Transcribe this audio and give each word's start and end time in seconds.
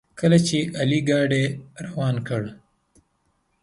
کله 0.19 0.37
چې 0.47 0.57
علي 0.79 0.99
ګاډي 1.09 1.45
روان 1.85 2.15
کړ. 2.27 2.43